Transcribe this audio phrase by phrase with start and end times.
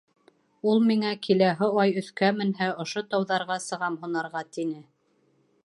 [0.69, 4.83] Ул миңә, киләһе Ай өҫкә менһә, ошо тауҙарға сығам һунарға, тине.